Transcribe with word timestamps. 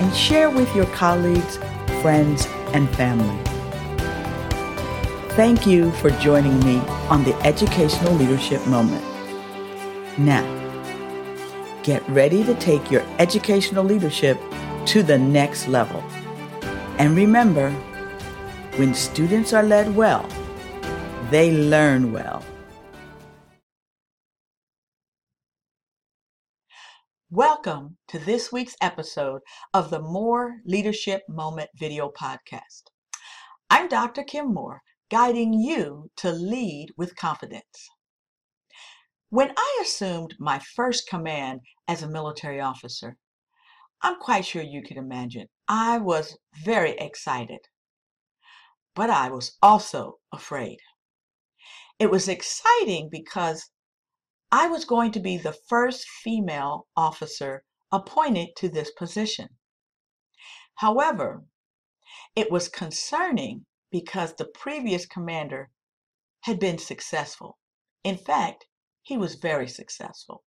and 0.00 0.14
share 0.14 0.50
with 0.50 0.74
your 0.74 0.86
colleagues, 0.86 1.56
friends, 2.02 2.46
and 2.72 2.88
family. 2.96 3.42
Thank 5.34 5.66
you 5.66 5.92
for 5.92 6.10
joining 6.10 6.58
me 6.60 6.78
on 7.08 7.24
the 7.24 7.34
Educational 7.46 8.12
Leadership 8.14 8.66
Moment. 8.66 9.04
Now, 10.18 10.44
get 11.82 12.06
ready 12.08 12.42
to 12.44 12.54
take 12.56 12.90
your 12.90 13.02
educational 13.18 13.84
leadership 13.84 14.38
to 14.86 15.02
the 15.02 15.18
next 15.18 15.68
level. 15.68 16.02
And 16.98 17.16
remember, 17.16 17.70
when 18.76 18.94
students 18.94 19.52
are 19.52 19.62
led 19.62 19.94
well, 19.94 20.28
they 21.30 21.52
learn 21.52 22.12
well. 22.12 22.37
Welcome 27.38 27.98
to 28.08 28.18
this 28.18 28.50
week's 28.50 28.74
episode 28.82 29.42
of 29.72 29.90
the 29.90 30.00
Moore 30.00 30.56
Leadership 30.66 31.22
Moment 31.28 31.70
video 31.78 32.10
podcast. 32.10 32.90
I'm 33.70 33.86
Dr. 33.86 34.24
Kim 34.24 34.52
Moore, 34.52 34.82
guiding 35.08 35.52
you 35.52 36.10
to 36.16 36.32
lead 36.32 36.88
with 36.96 37.14
confidence. 37.14 37.90
When 39.30 39.52
I 39.56 39.78
assumed 39.80 40.34
my 40.40 40.58
first 40.58 41.08
command 41.08 41.60
as 41.86 42.02
a 42.02 42.08
military 42.08 42.60
officer, 42.60 43.16
I'm 44.02 44.18
quite 44.18 44.44
sure 44.44 44.62
you 44.62 44.82
can 44.82 44.98
imagine, 44.98 45.46
I 45.68 45.98
was 45.98 46.36
very 46.64 46.96
excited. 46.98 47.60
But 48.96 49.10
I 49.10 49.30
was 49.30 49.56
also 49.62 50.14
afraid. 50.32 50.78
It 52.00 52.10
was 52.10 52.26
exciting 52.26 53.08
because 53.12 53.70
I 54.50 54.68
was 54.68 54.86
going 54.86 55.12
to 55.12 55.20
be 55.20 55.36
the 55.36 55.52
first 55.52 56.08
female 56.08 56.86
officer 56.96 57.64
appointed 57.92 58.56
to 58.56 58.68
this 58.68 58.90
position. 58.90 59.48
However, 60.76 61.44
it 62.34 62.50
was 62.50 62.68
concerning 62.68 63.66
because 63.90 64.34
the 64.34 64.46
previous 64.46 65.04
commander 65.04 65.70
had 66.42 66.58
been 66.58 66.78
successful. 66.78 67.58
In 68.04 68.16
fact, 68.16 68.66
he 69.02 69.18
was 69.18 69.34
very 69.34 69.68
successful. 69.68 70.44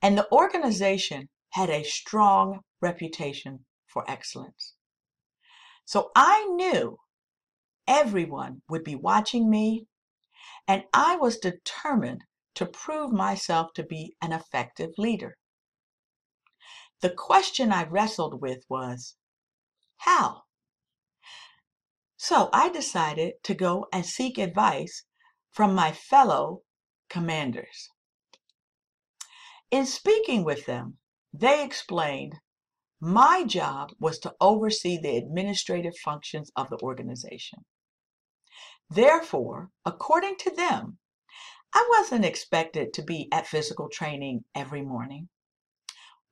And 0.00 0.16
the 0.16 0.30
organization 0.30 1.28
had 1.50 1.70
a 1.70 1.82
strong 1.82 2.60
reputation 2.80 3.64
for 3.86 4.08
excellence. 4.08 4.74
So 5.84 6.10
I 6.14 6.44
knew 6.46 6.98
everyone 7.88 8.62
would 8.68 8.84
be 8.84 8.94
watching 8.94 9.50
me, 9.50 9.86
and 10.68 10.84
I 10.92 11.16
was 11.16 11.38
determined 11.38 12.24
to 12.54 12.66
prove 12.66 13.12
myself 13.12 13.72
to 13.74 13.82
be 13.82 14.14
an 14.22 14.32
effective 14.32 14.90
leader. 14.98 15.36
The 17.00 17.10
question 17.10 17.72
I 17.72 17.84
wrestled 17.84 18.40
with 18.40 18.64
was, 18.68 19.16
how? 19.98 20.42
So 22.16 22.48
I 22.52 22.68
decided 22.68 23.34
to 23.42 23.54
go 23.54 23.86
and 23.92 24.06
seek 24.06 24.38
advice 24.38 25.04
from 25.50 25.74
my 25.74 25.92
fellow 25.92 26.62
commanders. 27.10 27.90
In 29.70 29.86
speaking 29.86 30.44
with 30.44 30.66
them, 30.66 30.98
they 31.32 31.64
explained 31.64 32.36
my 33.00 33.44
job 33.44 33.90
was 33.98 34.18
to 34.20 34.34
oversee 34.40 34.96
the 34.96 35.16
administrative 35.16 35.94
functions 36.02 36.50
of 36.56 36.70
the 36.70 36.78
organization. 36.78 37.64
Therefore, 38.88 39.70
according 39.84 40.36
to 40.38 40.50
them, 40.50 40.98
I 41.74 41.84
wasn't 41.90 42.24
expected 42.24 42.92
to 42.94 43.02
be 43.02 43.28
at 43.32 43.48
physical 43.48 43.88
training 43.88 44.44
every 44.54 44.82
morning, 44.82 45.28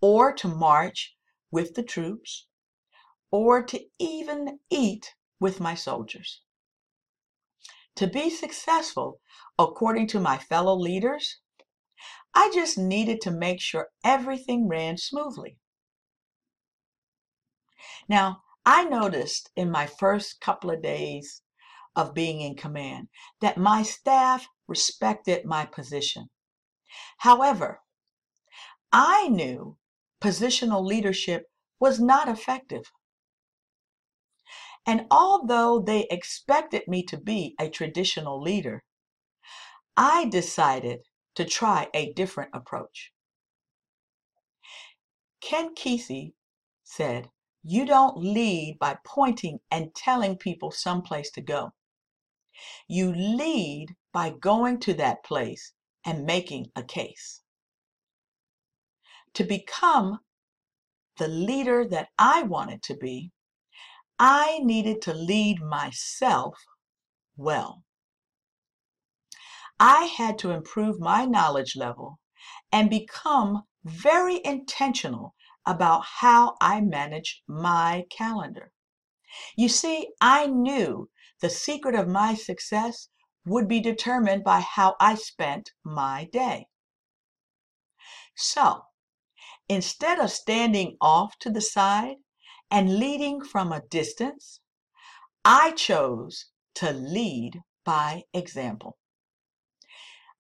or 0.00 0.32
to 0.34 0.48
march 0.48 1.16
with 1.50 1.74
the 1.74 1.82
troops, 1.82 2.46
or 3.30 3.62
to 3.64 3.84
even 3.98 4.60
eat 4.70 5.14
with 5.40 5.58
my 5.58 5.74
soldiers. 5.74 6.42
To 7.96 8.06
be 8.06 8.30
successful, 8.30 9.20
according 9.58 10.06
to 10.08 10.20
my 10.20 10.38
fellow 10.38 10.76
leaders, 10.76 11.40
I 12.34 12.50
just 12.54 12.78
needed 12.78 13.20
to 13.22 13.30
make 13.30 13.60
sure 13.60 13.90
everything 14.04 14.68
ran 14.68 14.96
smoothly. 14.96 15.58
Now, 18.08 18.42
I 18.64 18.84
noticed 18.84 19.50
in 19.56 19.70
my 19.70 19.86
first 19.86 20.40
couple 20.40 20.70
of 20.70 20.82
days 20.82 21.42
of 21.96 22.14
being 22.14 22.40
in 22.40 22.54
command 22.54 23.08
that 23.40 23.58
my 23.58 23.82
staff 23.82 24.48
respected 24.72 25.44
my 25.44 25.66
position. 25.66 26.30
However, 27.18 27.82
I 28.90 29.28
knew 29.28 29.76
positional 30.18 30.82
leadership 30.82 31.50
was 31.78 32.00
not 32.00 32.26
effective. 32.26 32.90
And 34.86 35.04
although 35.10 35.78
they 35.78 36.06
expected 36.10 36.88
me 36.88 37.02
to 37.04 37.18
be 37.18 37.54
a 37.60 37.68
traditional 37.68 38.40
leader, 38.40 38.82
I 39.94 40.24
decided 40.30 41.00
to 41.34 41.44
try 41.44 41.88
a 41.92 42.14
different 42.14 42.52
approach. 42.54 43.12
Ken 45.42 45.74
Kesey 45.74 46.32
said, 46.82 47.28
You 47.62 47.84
don't 47.84 48.16
lead 48.16 48.78
by 48.80 48.96
pointing 49.04 49.58
and 49.70 49.94
telling 49.94 50.38
people 50.38 50.70
someplace 50.70 51.30
to 51.32 51.42
go. 51.42 51.72
You 52.88 53.12
lead 53.14 53.96
by 54.12 54.30
going 54.30 54.78
to 54.80 54.94
that 54.94 55.24
place 55.24 55.72
and 56.04 56.24
making 56.24 56.70
a 56.76 56.82
case. 56.82 57.42
To 59.34 59.44
become 59.44 60.20
the 61.16 61.28
leader 61.28 61.86
that 61.88 62.08
I 62.18 62.42
wanted 62.42 62.82
to 62.84 62.96
be, 62.96 63.32
I 64.18 64.60
needed 64.62 65.02
to 65.02 65.14
lead 65.14 65.60
myself 65.60 66.54
well. 67.36 67.82
I 69.80 70.04
had 70.04 70.38
to 70.40 70.50
improve 70.50 71.00
my 71.00 71.24
knowledge 71.24 71.74
level 71.76 72.20
and 72.70 72.88
become 72.88 73.64
very 73.84 74.40
intentional 74.44 75.34
about 75.66 76.04
how 76.04 76.56
I 76.60 76.80
managed 76.80 77.40
my 77.46 78.06
calendar. 78.10 78.72
You 79.56 79.68
see, 79.68 80.10
I 80.20 80.46
knew 80.46 81.08
the 81.40 81.50
secret 81.50 81.94
of 81.94 82.06
my 82.06 82.34
success 82.34 83.08
would 83.44 83.68
be 83.68 83.80
determined 83.80 84.44
by 84.44 84.60
how 84.60 84.94
I 85.00 85.14
spent 85.14 85.72
my 85.84 86.28
day. 86.32 86.66
So, 88.36 88.82
instead 89.68 90.18
of 90.18 90.30
standing 90.30 90.96
off 91.00 91.38
to 91.40 91.50
the 91.50 91.60
side 91.60 92.16
and 92.70 92.98
leading 92.98 93.44
from 93.44 93.72
a 93.72 93.82
distance, 93.82 94.60
I 95.44 95.72
chose 95.72 96.46
to 96.76 96.92
lead 96.92 97.60
by 97.84 98.22
example. 98.32 98.96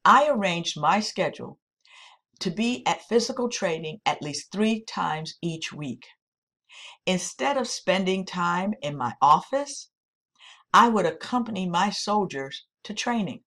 I 0.04 0.28
arranged 0.28 0.80
my 0.80 1.00
schedule 1.00 1.58
to 2.40 2.50
be 2.50 2.84
at 2.86 3.06
physical 3.08 3.48
training 3.48 4.00
at 4.04 4.22
least 4.22 4.50
three 4.50 4.84
times 4.84 5.34
each 5.42 5.72
week. 5.72 6.06
Instead 7.06 7.56
of 7.56 7.68
spending 7.68 8.24
time 8.24 8.74
in 8.82 8.96
my 8.96 9.14
office, 9.20 9.90
I 10.72 10.88
would 10.88 11.06
accompany 11.06 11.68
my 11.68 11.90
soldiers 11.90 12.64
to 12.84 12.94
training. 12.94 13.42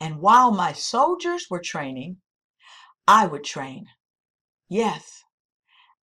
And 0.00 0.20
while 0.20 0.50
my 0.50 0.72
soldiers 0.72 1.46
were 1.48 1.60
training, 1.60 2.20
I 3.08 3.26
would 3.26 3.44
train. 3.44 3.86
Yes, 4.68 5.24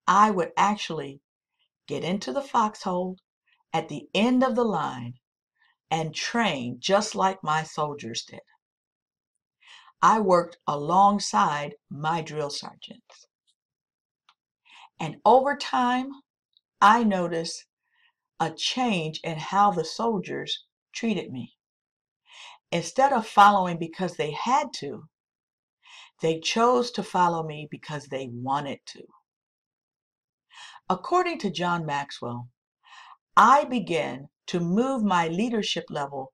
I 0.07 0.31
would 0.31 0.51
actually 0.57 1.21
get 1.87 2.03
into 2.03 2.31
the 2.31 2.41
foxhole 2.41 3.17
at 3.71 3.89
the 3.89 4.07
end 4.13 4.43
of 4.43 4.55
the 4.55 4.63
line 4.63 5.15
and 5.91 6.15
train 6.15 6.77
just 6.79 7.13
like 7.13 7.43
my 7.43 7.63
soldiers 7.63 8.23
did. 8.23 8.41
I 10.01 10.19
worked 10.19 10.57
alongside 10.67 11.75
my 11.89 12.21
drill 12.21 12.49
sergeants. 12.49 13.27
And 14.99 15.17
over 15.23 15.55
time, 15.55 16.09
I 16.81 17.03
noticed 17.03 17.65
a 18.39 18.51
change 18.51 19.19
in 19.23 19.37
how 19.37 19.71
the 19.71 19.85
soldiers 19.85 20.65
treated 20.93 21.31
me. 21.31 21.55
Instead 22.73 23.13
of 23.13 23.27
following 23.27 23.77
because 23.77 24.17
they 24.17 24.31
had 24.31 24.73
to, 24.73 25.03
they 26.21 26.39
chose 26.39 26.89
to 26.89 27.03
follow 27.03 27.43
me 27.43 27.67
because 27.69 28.07
they 28.07 28.27
wanted 28.31 28.79
to. 28.87 29.03
According 30.89 31.37
to 31.39 31.51
John 31.51 31.85
Maxwell, 31.85 32.49
I 33.37 33.65
began 33.65 34.29
to 34.47 34.59
move 34.59 35.03
my 35.03 35.27
leadership 35.27 35.85
level 35.91 36.33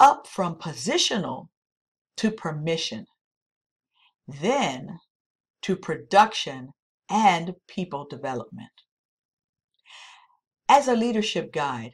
up 0.00 0.26
from 0.26 0.54
positional 0.54 1.48
to 2.16 2.30
permission, 2.30 3.04
then 4.26 5.00
to 5.60 5.76
production 5.76 6.70
and 7.10 7.56
people 7.68 8.06
development. 8.08 8.72
As 10.66 10.88
a 10.88 10.96
leadership 10.96 11.52
guide, 11.52 11.92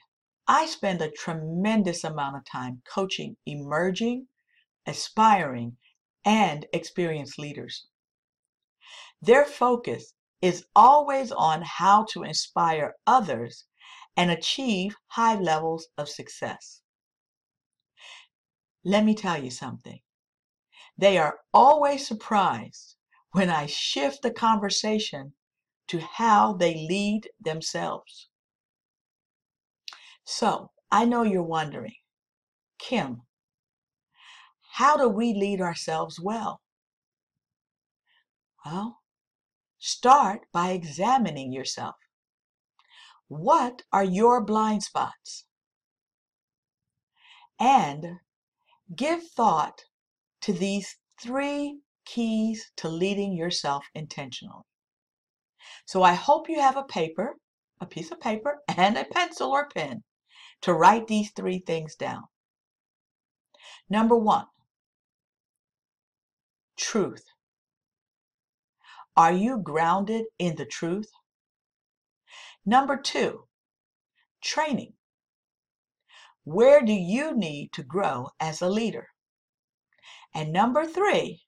I 0.54 0.66
spend 0.66 1.00
a 1.00 1.10
tremendous 1.10 2.04
amount 2.04 2.36
of 2.36 2.44
time 2.44 2.82
coaching 2.86 3.38
emerging, 3.46 4.26
aspiring, 4.86 5.78
and 6.26 6.66
experienced 6.74 7.38
leaders. 7.38 7.86
Their 9.22 9.46
focus 9.46 10.12
is 10.42 10.66
always 10.76 11.32
on 11.32 11.62
how 11.62 12.04
to 12.10 12.22
inspire 12.22 12.96
others 13.06 13.64
and 14.14 14.30
achieve 14.30 14.94
high 15.06 15.36
levels 15.36 15.88
of 15.96 16.10
success. 16.10 16.82
Let 18.84 19.06
me 19.06 19.14
tell 19.14 19.42
you 19.42 19.50
something. 19.50 20.00
They 20.98 21.16
are 21.16 21.38
always 21.54 22.06
surprised 22.06 22.96
when 23.30 23.48
I 23.48 23.64
shift 23.64 24.20
the 24.20 24.30
conversation 24.30 25.32
to 25.88 26.00
how 26.00 26.52
they 26.52 26.74
lead 26.74 27.30
themselves. 27.40 28.28
So 30.24 30.70
I 30.90 31.04
know 31.04 31.22
you're 31.22 31.42
wondering, 31.42 31.96
Kim, 32.78 33.22
how 34.72 34.96
do 34.96 35.08
we 35.08 35.34
lead 35.34 35.60
ourselves 35.60 36.20
well? 36.20 36.60
Well, 38.64 39.00
start 39.78 40.42
by 40.52 40.70
examining 40.70 41.52
yourself. 41.52 41.96
What 43.28 43.82
are 43.92 44.04
your 44.04 44.44
blind 44.44 44.82
spots? 44.82 45.46
And 47.58 48.20
give 48.94 49.22
thought 49.28 49.82
to 50.42 50.52
these 50.52 50.96
three 51.20 51.80
keys 52.04 52.70
to 52.76 52.88
leading 52.88 53.32
yourself 53.32 53.86
intentionally. 53.94 54.64
So 55.86 56.02
I 56.02 56.14
hope 56.14 56.48
you 56.48 56.60
have 56.60 56.76
a 56.76 56.84
paper, 56.84 57.36
a 57.80 57.86
piece 57.86 58.10
of 58.10 58.20
paper, 58.20 58.62
and 58.68 58.96
a 58.96 59.04
pencil 59.04 59.50
or 59.50 59.68
pen 59.68 60.02
to 60.62 60.72
write 60.72 61.06
these 61.06 61.30
three 61.30 61.58
things 61.58 61.94
down. 61.94 62.24
Number 63.90 64.16
one, 64.16 64.46
truth. 66.76 67.24
Are 69.16 69.32
you 69.32 69.58
grounded 69.58 70.24
in 70.38 70.56
the 70.56 70.64
truth? 70.64 71.10
Number 72.64 72.96
two, 72.96 73.44
training. 74.40 74.94
Where 76.44 76.80
do 76.82 76.92
you 76.92 77.36
need 77.36 77.72
to 77.74 77.82
grow 77.82 78.30
as 78.40 78.62
a 78.62 78.68
leader? 78.68 79.08
And 80.34 80.52
number 80.52 80.86
three, 80.86 81.42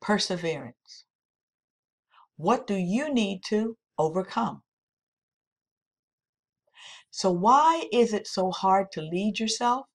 perseverance. 0.00 1.04
What 2.36 2.66
do 2.66 2.74
you 2.74 3.12
need 3.12 3.42
to 3.46 3.76
overcome? 3.98 4.62
So, 7.16 7.30
why 7.30 7.88
is 7.92 8.12
it 8.12 8.26
so 8.26 8.50
hard 8.50 8.92
to 8.92 9.00
lead 9.00 9.38
yourself? 9.38 9.86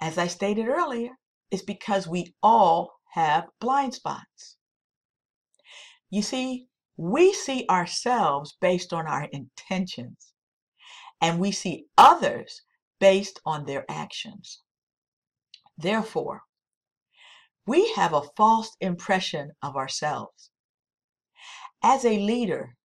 As 0.00 0.16
I 0.16 0.26
stated 0.26 0.68
earlier, 0.68 1.18
it's 1.50 1.62
because 1.62 2.08
we 2.08 2.34
all 2.42 2.94
have 3.10 3.50
blind 3.60 3.92
spots. 3.92 4.56
You 6.08 6.22
see, 6.22 6.68
we 6.96 7.34
see 7.34 7.66
ourselves 7.68 8.56
based 8.58 8.94
on 8.94 9.06
our 9.06 9.24
intentions, 9.32 10.32
and 11.20 11.38
we 11.38 11.52
see 11.52 11.88
others 11.98 12.62
based 12.98 13.38
on 13.44 13.66
their 13.66 13.84
actions. 13.86 14.62
Therefore, 15.76 16.44
we 17.66 17.92
have 17.92 18.14
a 18.14 18.30
false 18.34 18.74
impression 18.80 19.52
of 19.62 19.76
ourselves. 19.76 20.48
As 21.82 22.06
a 22.06 22.18
leader, 22.18 22.78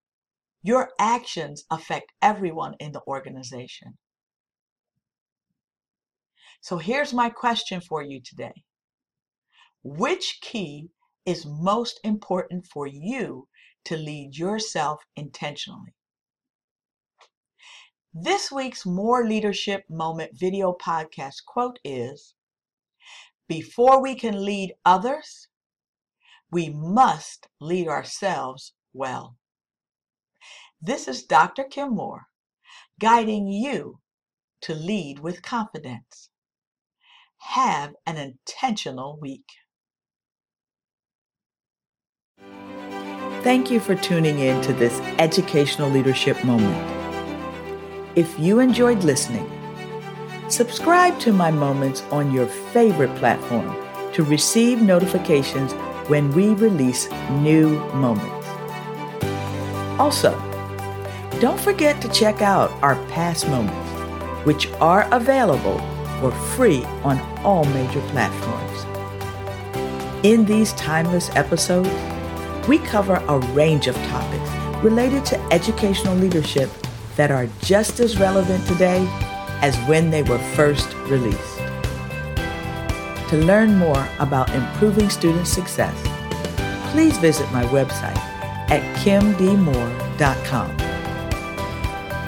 your 0.62 0.92
actions 1.00 1.64
affect 1.72 2.12
everyone 2.22 2.76
in 2.80 2.92
the 2.92 3.02
organization. 3.08 3.98
So 6.62 6.78
here's 6.78 7.14
my 7.14 7.30
question 7.30 7.80
for 7.80 8.02
you 8.04 8.20
today. 8.22 8.64
Which 9.84 10.40
key 10.42 10.90
is 11.26 11.46
most 11.46 12.00
important 12.04 12.68
for 12.68 12.86
you 12.86 13.48
to 13.86 13.96
lead 13.96 14.36
yourself 14.36 15.02
intentionally? 15.16 15.96
This 18.14 18.52
week's 18.52 18.86
Moore 18.86 19.26
Leadership 19.26 19.86
Moment 19.90 20.32
video 20.38 20.74
podcast 20.74 21.46
quote 21.46 21.80
is 21.86 22.34
Before 23.48 24.02
we 24.02 24.16
can 24.16 24.44
lead 24.44 24.74
others, 24.84 25.48
we 26.52 26.70
must 26.70 27.48
lead 27.62 27.88
ourselves 27.88 28.74
well. 28.92 29.38
This 30.82 31.10
is 31.10 31.24
Dr. 31.24 31.66
Kim 31.66 31.94
Moore, 31.94 32.28
guiding 33.02 33.48
you 33.48 34.00
to 34.62 34.74
lead 34.74 35.20
with 35.20 35.42
confidence. 35.42 36.30
Have 37.40 37.96
an 38.06 38.16
intentional 38.16 39.20
week. 39.20 39.44
Thank 43.44 43.70
you 43.70 43.82
for 43.82 43.96
tuning 43.96 44.40
in 44.40 44.62
to 44.62 44.72
this 44.72 45.02
educational 45.20 45.90
leadership 45.90 46.42
moment. 46.46 46.98
If 48.16 48.40
you 48.40 48.60
enjoyed 48.60 49.04
listening, 49.04 49.52
subscribe 50.48 51.20
to 51.20 51.34
my 51.34 51.52
moments 51.52 52.04
on 52.12 52.32
your 52.32 52.48
favorite 52.48 53.14
platform 53.18 53.76
to 54.14 54.24
receive 54.24 54.82
notifications 54.82 55.74
when 56.10 56.32
we 56.32 56.50
release 56.50 57.10
new 57.32 57.80
moments. 57.96 58.48
Also, 60.00 60.49
don't 61.40 61.60
forget 61.60 62.02
to 62.02 62.10
check 62.10 62.42
out 62.42 62.72
our 62.82 62.96
past 63.08 63.48
moments, 63.48 64.46
which 64.46 64.68
are 64.82 65.08
available 65.14 65.80
for 66.20 66.32
free 66.56 66.84
on 67.04 67.20
all 67.46 67.64
major 67.66 68.02
platforms. 68.10 68.86
In 70.26 70.44
these 70.44 70.74
timeless 70.74 71.30
episodes, 71.36 71.90
we 72.68 72.78
cover 72.80 73.24
a 73.28 73.40
range 73.54 73.88
of 73.88 73.96
topics 74.08 74.50
related 74.84 75.26
to 75.26 75.40
educational 75.52 76.16
leadership 76.16 76.70
that 77.16 77.32
are 77.32 77.48
just 77.62 78.00
as 78.00 78.20
relevant 78.20 78.66
today 78.68 79.06
as 79.62 79.78
when 79.88 80.10
they 80.10 80.24
were 80.24 80.40
first 80.56 80.94
released. 81.08 81.58
To 83.30 83.38
learn 83.38 83.78
more 83.78 84.08
about 84.20 84.50
improving 84.54 85.10
student 85.10 85.48
success, 85.48 85.96
please 86.92 87.18
visit 87.20 87.50
my 87.52 87.64
website 87.66 88.18
at 88.70 88.82
kimdmoore.com. 88.98 90.89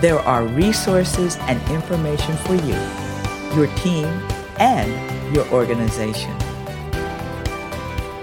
There 0.01 0.17
are 0.17 0.47
resources 0.47 1.37
and 1.41 1.61
information 1.69 2.35
for 2.37 2.55
you, 2.55 2.73
your 3.55 3.67
team, 3.77 4.07
and 4.57 5.35
your 5.35 5.47
organization. 5.49 6.35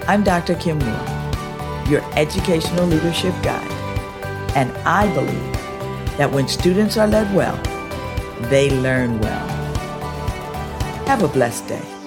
I'm 0.08 0.24
Dr. 0.24 0.56
Kim 0.56 0.80
Moore, 0.80 1.86
your 1.88 2.02
educational 2.18 2.84
leadership 2.84 3.32
guide, 3.44 3.70
and 4.56 4.72
I 4.78 5.06
believe 5.14 5.52
that 6.18 6.32
when 6.32 6.48
students 6.48 6.96
are 6.96 7.06
led 7.06 7.32
well, 7.32 7.56
they 8.50 8.70
learn 8.70 9.20
well. 9.20 9.46
Have 11.06 11.22
a 11.22 11.28
blessed 11.28 11.68
day. 11.68 11.97